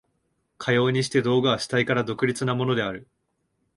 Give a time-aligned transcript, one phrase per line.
[0.57, 3.07] かようにして道具は主体から独立なものである。